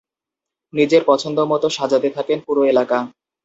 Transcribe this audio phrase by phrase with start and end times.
[0.73, 2.97] নিজের পছন্দ মতো সাজাতে থাকেন পুরো এলাকা।